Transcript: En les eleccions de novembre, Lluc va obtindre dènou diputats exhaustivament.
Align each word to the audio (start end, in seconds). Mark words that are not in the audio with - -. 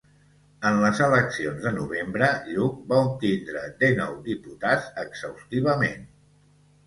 En 0.67 0.77
les 0.83 0.99
eleccions 1.07 1.59
de 1.65 1.73
novembre, 1.75 2.29
Lluc 2.53 2.79
va 2.93 3.01
obtindre 3.09 3.61
dènou 3.83 4.17
diputats 4.29 4.87
exhaustivament. 5.03 6.09